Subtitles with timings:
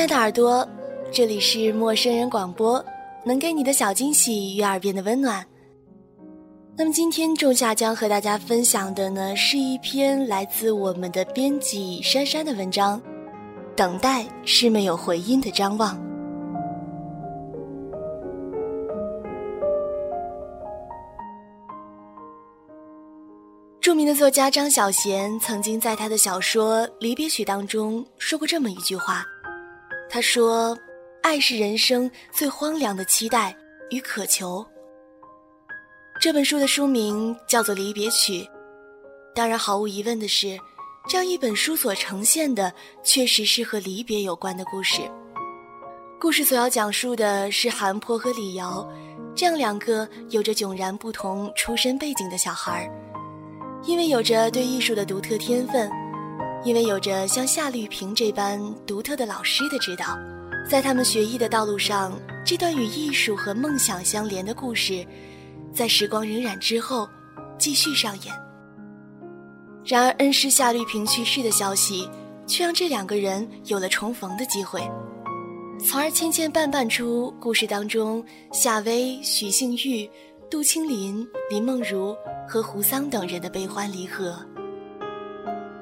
[0.00, 0.66] 亲爱的耳朵，
[1.12, 2.82] 这里是陌生人广播，
[3.22, 5.44] 能给你的小惊喜与耳边的温暖。
[6.74, 12.98] 那么今天仲夏将和大家分享的呢，是一篇来自我们的编辑珊珊的文章，
[13.76, 15.94] 《等待是没有回音的张望》。
[23.82, 29.26] 著名的作家张小娴曾经在他的小说《离别曲》当中说过这么一句话。
[30.12, 30.76] 他说
[31.22, 33.56] ：“爱是人生最荒凉的期待
[33.90, 34.66] 与渴求。”
[36.20, 38.42] 这本书的书名叫做《离别曲》。
[39.36, 40.58] 当然，毫无疑问的是，
[41.08, 42.72] 这样一本书所呈现的
[43.04, 45.00] 确实是和离别有关的故事。
[46.20, 48.86] 故事所要讲述的是韩坡和李瑶
[49.34, 52.90] 这样两个有着迥然不同出身背景的小孩，
[53.84, 55.90] 因为有着对艺术的独特天分。
[56.62, 60.18] 因为有着像夏绿萍这般独特的老师的指导，
[60.68, 62.12] 在他们学艺的道路上，
[62.44, 65.06] 这段与艺术和梦想相连的故事，
[65.72, 67.08] 在时光荏苒之后，
[67.58, 68.34] 继续上演。
[69.86, 72.06] 然而，恩师夏绿萍去世的消息，
[72.46, 74.82] 却让这两个人有了重逢的机会，
[75.82, 78.22] 从而牵牵绊绊出故事当中
[78.52, 80.08] 夏薇、许杏玉、
[80.50, 82.14] 杜青林、林梦如
[82.46, 84.38] 和胡桑等人的悲欢离合。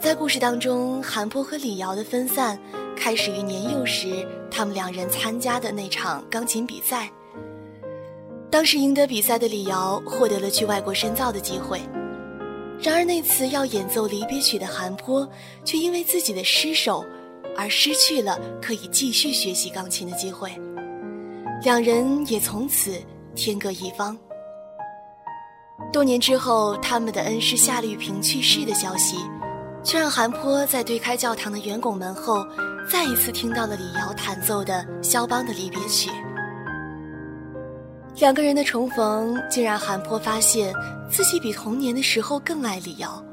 [0.00, 2.58] 在故事当中，韩波和李瑶的分散，
[2.96, 7.10] 开始于年幼时他们两人参加的那场钢琴比赛。
[8.50, 11.82] 当时赢得比赛的李瑶获得了去外国深造的机会，
[12.80, 15.28] 然而那次要演奏离别曲的韩波，
[15.66, 17.04] 却因为自己的失手，
[17.54, 20.50] 而失去了可以继续学习钢琴的机会。
[21.62, 22.98] 两人也从此
[23.34, 24.16] 天各一方。
[25.92, 29.18] 多年之后，他们的恩师夏绿萍去世的消息。
[29.82, 32.46] 却让韩坡在推开教堂的圆拱门后，
[32.88, 36.10] 再一次听到了李瑶弹奏的肖邦的离别曲。
[38.16, 40.74] 两个人的重逢，竟让韩坡发现
[41.08, 43.24] 自己比童年的时候更爱李瑶。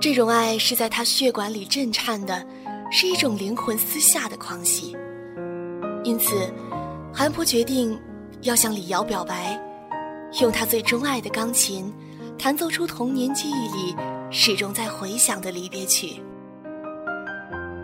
[0.00, 2.44] 这种爱是在他血管里震颤的，
[2.90, 4.96] 是一种灵魂私下的狂喜。
[6.04, 6.52] 因此，
[7.12, 7.98] 韩坡决定
[8.42, 9.60] 要向李瑶表白，
[10.40, 11.92] 用他最钟爱的钢琴，
[12.38, 13.96] 弹奏出童年记忆里。
[14.34, 16.16] 始终在回响的离别曲。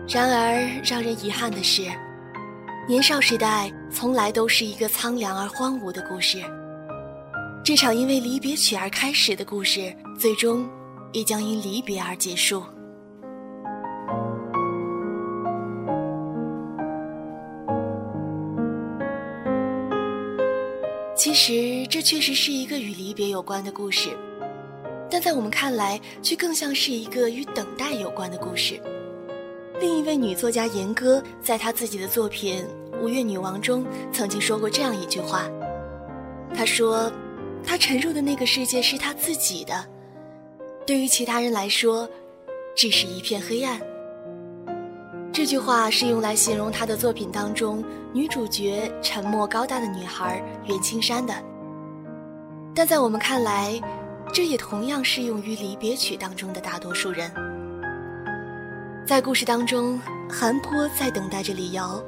[0.07, 1.83] 然而，让人遗憾的是，
[2.87, 6.39] 年少时代从来都是一个苍凉而荒芜的故事。
[7.63, 10.67] 这场因为离别曲而开始的故事，最终
[11.13, 12.63] 也将因离别而结束。
[21.15, 24.09] 其实，这确实是一个与离别有关的故事。
[25.09, 28.79] 但在我们看来，却更像是一个与等待有关的故事。
[29.79, 32.63] 另一位女作家严歌，在她自己的作品
[33.01, 35.49] 《五月女王》中，曾经说过这样一句话
[36.53, 37.11] ：“她说，
[37.63, 39.85] 她沉入的那个世界是她自己的，
[40.85, 42.07] 对于其他人来说，
[42.75, 43.79] 只是一片黑暗。”
[45.31, 51.33] 这句话是用来形容她的作品当中女主角沉默高大的女孩袁青山的。
[52.75, 53.79] 但在我们看来，
[54.31, 57.31] 这也同样适用于离别曲当中的大多数人。
[59.05, 62.01] 在故事当中，韩坡在等待着李瑶，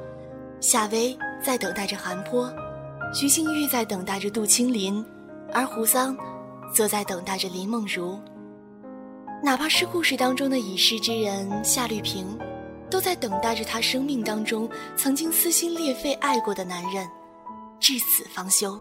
[0.60, 2.52] 夏薇在等待着韩坡，
[3.12, 5.04] 徐静玉在等待着杜青林，
[5.52, 6.16] 而胡桑，
[6.72, 8.18] 则在等待着林梦如。
[9.42, 12.38] 哪怕是故事当中的已逝之人夏绿萍，
[12.88, 17.04] 都在等待着他生命当中曾经撕心裂肺爱过的男人，
[17.80, 18.80] 至死方休。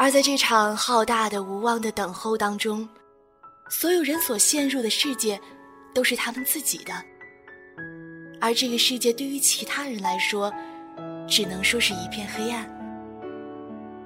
[0.00, 2.88] 而在这场浩大的、无望的等候当中，
[3.68, 5.38] 所有人所陷入的世界，
[5.92, 6.94] 都是他们自己的。
[8.40, 10.50] 而这个世界对于其他人来说，
[11.28, 12.66] 只能说是一片黑暗。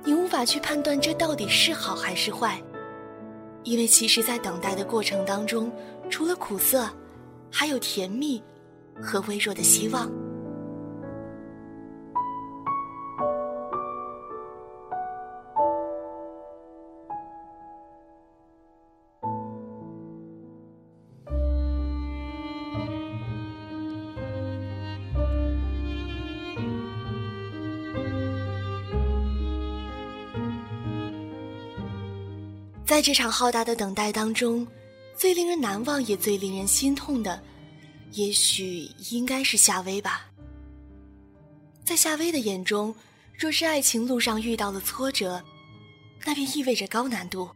[0.02, 2.60] 你无法去判断这到底是好还是坏，
[3.62, 5.70] 因为其实，在等待的过程当中，
[6.10, 6.90] 除了苦涩，
[7.52, 8.42] 还有甜蜜
[9.00, 10.10] 和微弱的希望。
[32.94, 34.64] 在这场浩大的等待当中，
[35.16, 37.42] 最令人难忘也最令人心痛的，
[38.12, 40.30] 也许应该是夏薇吧。
[41.84, 42.94] 在夏薇的眼中，
[43.36, 45.42] 若是爱情路上遇到了挫折，
[46.24, 47.50] 那便意味着高难度，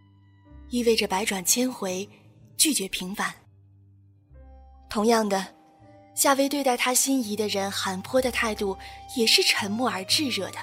[0.71, 2.09] 意味着百转千回，
[2.57, 3.33] 拒绝平凡。
[4.91, 5.47] 同样的，
[6.17, 8.77] 夏薇对待他心仪的人韩坡的态度
[9.17, 10.59] 也是沉默而炙热的。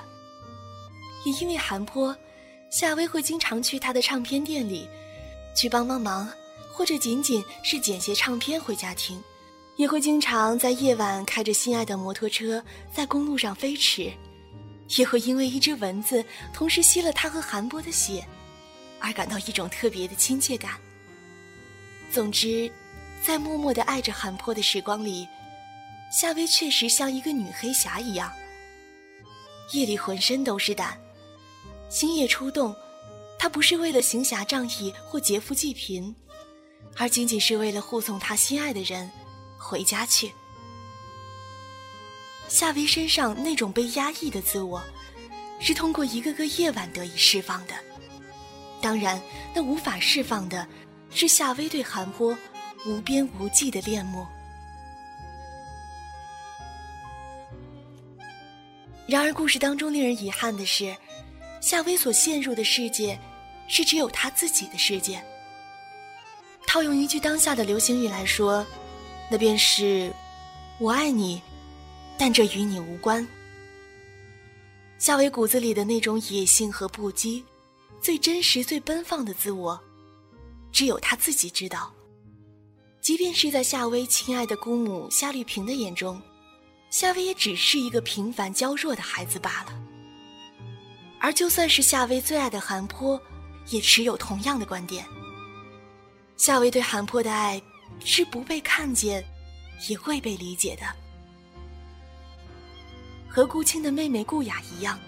[1.24, 2.14] 也因为韩坡，
[2.76, 4.86] 夏薇会经常去他的唱片店里，
[5.56, 6.30] 去帮帮忙，
[6.74, 9.24] 或者仅仅是捡些唱片回家听，
[9.78, 12.62] 也会经常在夜晚开着心爱的摩托车
[12.94, 14.12] 在公路上飞驰，
[14.98, 16.22] 也会因为一只蚊子
[16.54, 18.28] 同时吸了他和韩波的血，
[19.00, 20.74] 而感到一种特别的亲切感。
[22.12, 22.70] 总之，
[23.24, 25.26] 在默默的爱着韩波的时光里。
[26.12, 28.30] 夏薇确实像一个女黑侠一样，
[29.72, 30.98] 夜里浑身都是胆，
[31.90, 32.76] 星夜出动。
[33.38, 36.16] 他不是为了行侠仗义或劫富济贫，
[36.96, 39.12] 而仅仅是为了护送他心爱的人
[39.58, 40.32] 回家去。
[42.48, 44.82] 夏薇身上那种被压抑的自我，
[45.60, 47.74] 是通过一个个夜晚得以释放的。
[48.82, 49.22] 当然，
[49.54, 50.66] 那无法释放的，
[51.12, 52.36] 是夏薇对韩波
[52.86, 54.26] 无边无际的恋慕。
[59.08, 60.96] 然而，故事当中令人遗憾的是，
[61.66, 63.20] 夏薇所陷入的世界，
[63.68, 65.20] 是只有他自己的世界。
[66.68, 68.64] 套用一句当下的流行语来说，
[69.32, 70.14] 那便是
[70.78, 71.42] “我爱你，
[72.20, 73.28] 但这与你无关”。
[75.00, 77.42] 夏薇骨子里的那种野性和不羁，
[78.00, 79.82] 最真实、最奔放的自我，
[80.72, 81.92] 只有他自己知道。
[83.02, 86.22] 即便是在夏薇亲爱的姑母夏绿萍的眼中。
[86.92, 89.82] 夏薇也只是一个平凡娇弱的孩子罢了，
[91.26, 93.20] 而就算是夏薇最爱的韩坡，
[93.70, 95.04] 也持有同样的观点。
[96.38, 97.60] 夏薇对韩坡的爱，
[98.00, 99.26] 是不被看见，
[99.90, 100.84] 也会被理解的。
[103.28, 105.00] 和顾青的妹妹顾雅一样，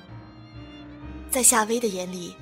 [1.30, 2.36] 在夏薇的眼里，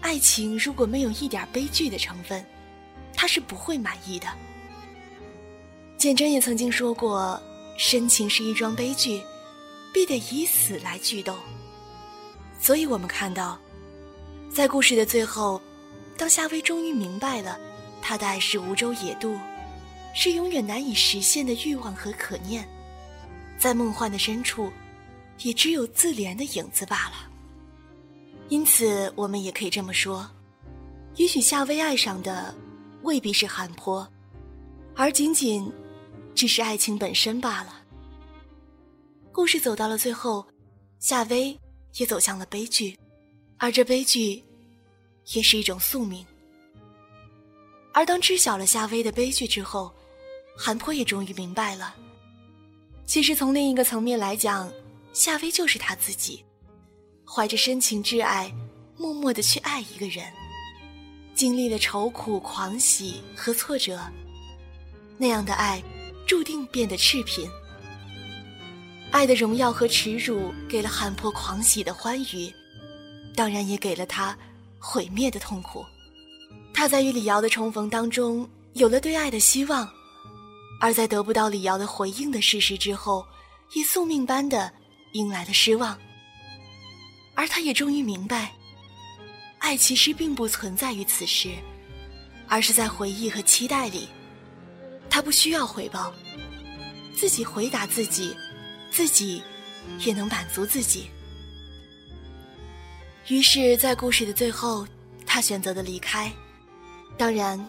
[0.00, 2.46] 爱情如果没有一点悲剧的成分，
[3.12, 4.28] 她是不会满意的。
[5.98, 7.42] 简真也曾经说过。
[7.76, 9.20] 深情是一桩悲剧，
[9.92, 11.34] 必得以死来剧斗。
[12.60, 13.58] 所以，我们看到，
[14.52, 15.60] 在故事的最后，
[16.16, 17.58] 当夏薇终于明白了，
[18.02, 19.36] 他的爱是无舟野渡，
[20.14, 22.68] 是永远难以实现的欲望和可念，
[23.58, 24.70] 在梦幻的深处，
[25.42, 27.30] 也只有自怜的影子罢了。
[28.48, 30.28] 因此，我们也可以这么说：，
[31.16, 32.54] 也许夏薇爱上的
[33.02, 34.06] 未必是韩坡，
[34.94, 35.72] 而仅仅……
[36.32, 37.82] 只是爱情本身罢了。
[39.32, 40.46] 故事走到了最后，
[40.98, 41.58] 夏薇
[41.96, 42.98] 也走向了悲剧，
[43.56, 44.42] 而这悲剧，
[45.32, 46.24] 也是一种宿命。
[47.92, 49.92] 而当知晓了夏薇的悲剧之后，
[50.56, 51.94] 韩坡也终于明白了，
[53.06, 54.72] 其实从另一个层面来讲，
[55.12, 56.44] 夏薇就是他自己，
[57.24, 58.54] 怀着深情挚爱，
[58.96, 60.32] 默默的去爱一个人，
[61.34, 64.00] 经历了愁苦、狂喜和挫折，
[65.18, 65.82] 那样的爱。
[66.26, 67.50] 注定变得赤贫。
[69.12, 72.52] 爱的荣耀和耻辱，给了韩坡狂喜的欢愉，
[73.34, 74.36] 当然也给了他
[74.78, 75.84] 毁灭的痛苦。
[76.72, 79.86] 他在与李瑶的重逢当中，有了对爱的希望；
[80.80, 83.26] 而在得不到李瑶的回应的事实之后，
[83.74, 84.72] 也宿命般的
[85.12, 85.98] 迎来了失望。
[87.34, 88.52] 而他也终于明白，
[89.58, 91.50] 爱其实并不存在于此时，
[92.48, 94.08] 而是在回忆和期待里。
[95.10, 96.12] 他不需要回报，
[97.16, 98.34] 自己回答自己，
[98.90, 99.42] 自己
[99.98, 101.08] 也能满足自己。
[103.28, 104.86] 于是，在故事的最后，
[105.24, 106.32] 他选择的离开。
[107.16, 107.64] 当然，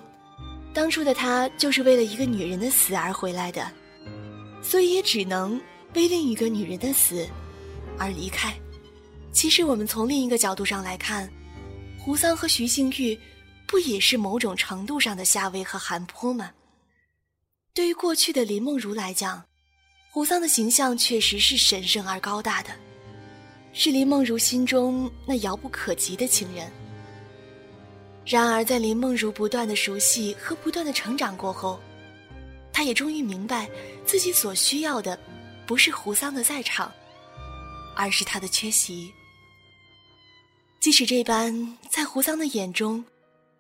[0.74, 3.72] 当初的他就是为了一个女人的死而回来的，
[4.64, 5.62] 所以也只能
[5.94, 7.28] 为另一个女人的死
[8.00, 8.54] 而离开。
[9.32, 11.32] 其实，我们从另一个角度上来看，
[12.00, 13.18] 胡桑和徐幸玉
[13.68, 16.52] 不也是某种程度上的夏薇和韩坡吗？
[17.74, 19.44] 对于过去的林梦如来讲，
[20.14, 22.70] 胡桑的形象确实是神圣而高大的，
[23.72, 26.70] 是林梦如心中那遥不可及的情人。
[28.26, 31.80] 然而，在林梦如不断的熟悉和不断的成长过后，
[32.74, 33.70] 她也终于明白，
[34.06, 35.18] 自己所需要的，
[35.66, 36.92] 不是胡桑的在场，
[37.96, 39.14] 而是他的缺席。
[40.82, 43.06] 即使这般，在胡桑的眼中，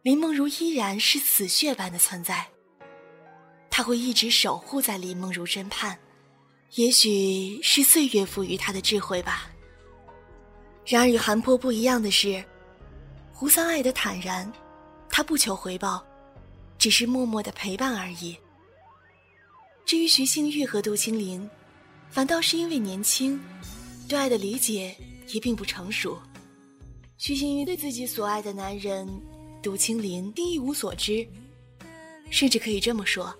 [0.01, 2.45] 林梦如依然是死穴般的存在。
[3.69, 5.97] 他会一直守护在林梦如身畔，
[6.75, 9.51] 也许是岁月赋予他的智慧吧。
[10.85, 12.43] 然而与韩波不一样的是，
[13.33, 14.51] 胡桑爱的坦然，
[15.09, 16.01] 他不求回报，
[16.77, 18.37] 只是默默的陪伴而已。
[19.85, 21.47] 至于徐幸玉和杜青林，
[22.09, 23.37] 反倒是因为年轻，
[24.07, 24.95] 对爱的理解
[25.27, 26.17] 也并不成熟。
[27.17, 29.07] 徐幸玉对自己所爱的男人
[29.61, 31.27] 杜青林定一无所知，
[32.29, 33.35] 甚至可以这么说。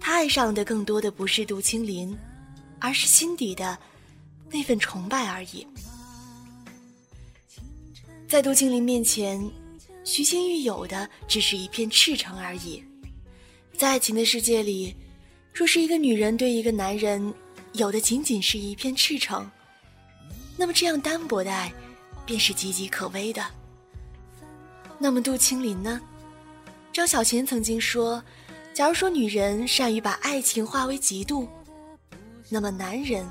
[0.00, 2.16] 他爱上的更多的不是杜青林，
[2.80, 3.78] 而是心底的
[4.50, 5.66] 那份崇拜而已。
[8.28, 9.42] 在杜青林面前，
[10.04, 12.84] 徐心玉有的只是一片赤诚而已。
[13.76, 14.94] 在爱情的世界里，
[15.54, 17.32] 若是一个女人对一个男人
[17.72, 19.50] 有的仅仅是一片赤诚，
[20.56, 21.72] 那么这样单薄的爱，
[22.26, 23.44] 便是岌岌可危的。
[24.98, 26.00] 那么杜青林呢？
[26.92, 28.22] 张小娴曾经说
[28.74, 31.46] ：“假如说女人善于把爱情化为嫉妒，
[32.48, 33.30] 那么男人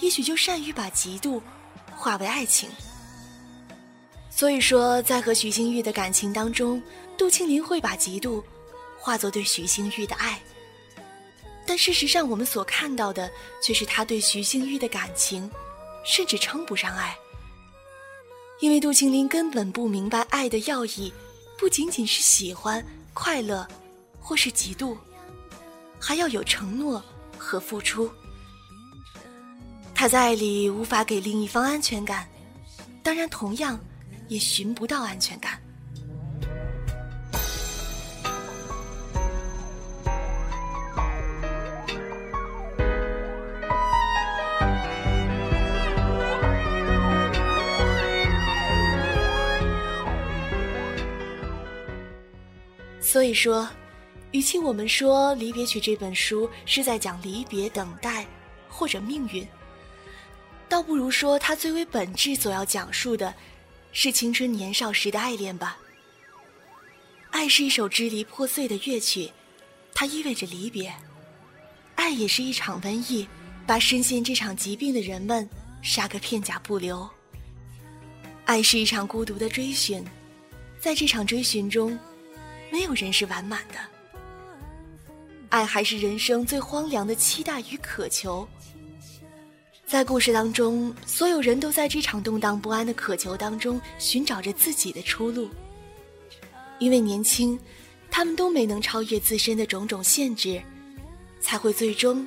[0.00, 1.40] 也许就善于把嫉妒
[1.96, 2.68] 化为爱情。”
[4.30, 6.82] 所以说，在和徐星玉的感情当中，
[7.18, 8.42] 杜青林会把嫉妒
[8.98, 10.40] 化作对徐星玉的爱。
[11.66, 13.30] 但事实上，我们所看到的
[13.62, 15.50] 却是他对徐星玉的感情，
[16.04, 17.14] 甚至称不上爱。
[18.60, 21.12] 因为杜青林根本不明白爱的要义，
[21.58, 22.84] 不仅仅是喜欢。
[23.12, 23.66] 快乐，
[24.20, 24.96] 或是嫉妒，
[25.98, 27.02] 还要有承诺
[27.36, 28.10] 和付出。
[30.00, 32.26] 他在爱里无法给另一方安全感，
[33.02, 33.78] 当然同样
[34.28, 35.60] 也寻不到安全感。
[53.02, 53.68] 所以说，
[54.32, 58.24] 与其我们说《离别曲》这本书是在讲离别、等待
[58.66, 59.46] 或者命运，
[60.70, 63.34] 倒不如说它最为本质所要讲述的，
[63.90, 65.76] 是青春年少时的爱恋吧。
[67.30, 69.32] 爱是一首支离破碎的乐曲，
[69.92, 70.92] 它意味着离别；
[71.96, 73.26] 爱也是一场瘟疫，
[73.66, 75.48] 把深陷这场疾病的人们
[75.82, 77.08] 杀个片甲不留。
[78.44, 80.04] 爱是一场孤独的追寻，
[80.78, 81.98] 在这场追寻中。
[82.70, 83.74] 没有人是完满的，
[85.48, 88.48] 爱还是人生最荒凉的期待与渴求。
[89.90, 95.50] 在故事当中，所有人都在这场动荡不安的渴求当中寻找着自己的出路。
[96.78, 97.58] 因为年轻，
[98.08, 100.62] 他们都没能超越自身的种种限制，
[101.40, 102.24] 才会最终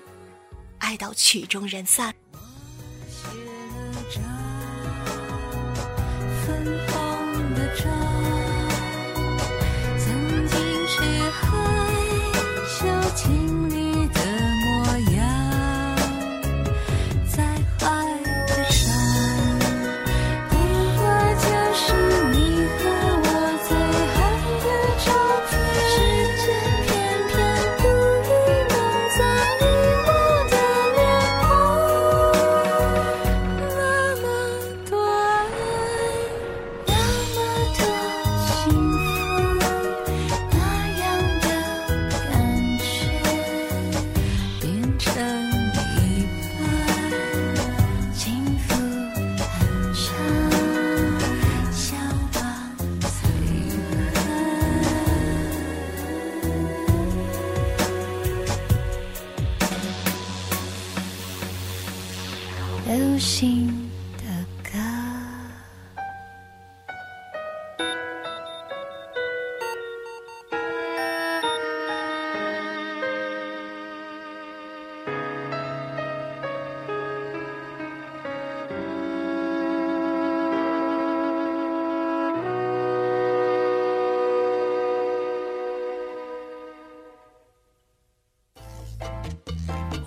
[0.79, 2.13] 爱到曲终人散。